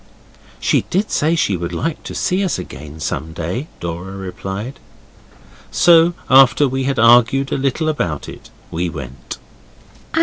'She 0.59 0.83
did 0.89 1.11
say 1.11 1.35
she 1.35 1.55
would 1.55 1.73
like 1.73 2.01
to 2.01 2.15
see 2.15 2.43
us 2.43 2.57
again 2.57 2.99
some 2.99 3.33
day,' 3.33 3.67
Dora 3.79 4.13
replied. 4.17 4.79
So 5.69 6.15
after 6.27 6.67
we 6.67 6.85
had 6.85 6.97
argued 6.97 7.51
a 7.51 7.55
little 7.55 7.87
about 7.87 8.27
it 8.27 8.49
we 8.71 8.89
went. 8.89 9.37